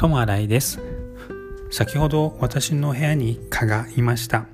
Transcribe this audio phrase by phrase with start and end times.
[0.00, 0.78] 友新井です。
[1.72, 4.46] 先ほど私の部屋に蚊がいました。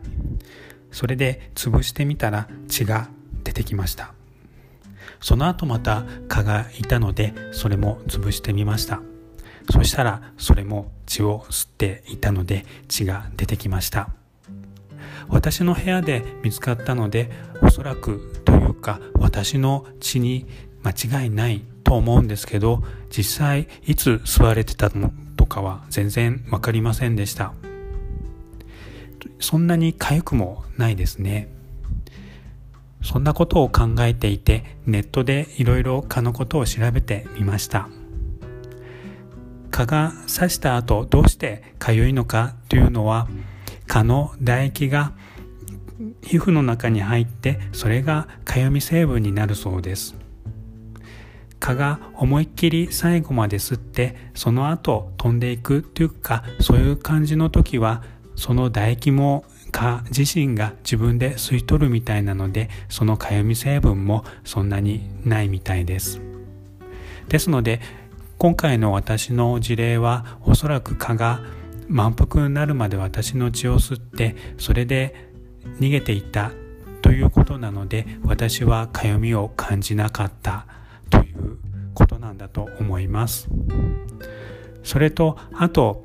[0.91, 3.11] それで潰してみたら血が
[3.45, 4.15] 出てきました。
[5.21, 9.03] その後また蚊がいたのでそれも潰してみました。
[9.71, 14.09] そしたらそれも血を吸っていたので血が出てきました。
[15.29, 17.29] 私の部屋で見つかったので
[17.61, 20.47] おそらくというか私の血に
[20.85, 27.53] 間違いないと思うんですけど実際いつ吸われてたのとかは全然分かりませんでした。
[29.41, 31.49] そんなに痒くもないですね。
[33.03, 37.89] そんなことを考えていてネットでいろいろ蚊のことを調べてみました。
[39.71, 43.29] 蚊が刺した後どうして痒いのかというのは
[43.87, 45.13] 蚊の唾液が
[46.23, 50.24] 皮膚の中に入ってそれが痒み成分になるそうです。
[51.65, 58.03] 蚊が思いっきり最後まで吸ってその後飛んでいくというかそういう感じの時は
[58.37, 66.21] その唾液も蚊自身が自分で吸い取るみたいなのでそのかゆみ成分もそんなにないみたいです。
[67.29, 67.81] ですので
[68.37, 71.41] 今回の私の事例はおそらく蚊が
[71.89, 75.31] 満腹になるまで私の血を吸ってそれで
[75.81, 76.53] 逃げていた
[77.01, 80.67] ということなので私はかゆみを感じなかった。
[82.35, 83.49] んだと思います。
[84.83, 86.05] それとあと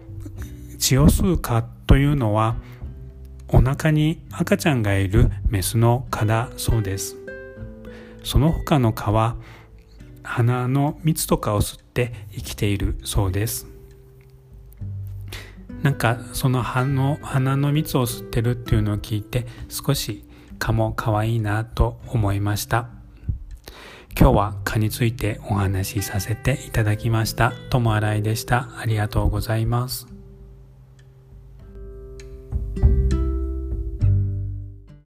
[0.78, 2.56] 血を吸う蚊というのは
[3.50, 7.18] お腹に赤ちゃんがいるメスの蚊だそうです。
[8.24, 9.36] その他の蚊は
[10.24, 13.68] 鼻の蜜とかを吸って生きているそうです。
[15.82, 20.26] なんかその鼻の鼻の蜜を吸ってるっていうのを聞いて少し
[20.60, 22.99] 蚊も可愛いなと思いました。
[24.18, 27.54] 今日は蚊についてお話しさせていただきました。
[27.70, 28.70] ともあらいでした。
[28.78, 30.19] ありがとうございます。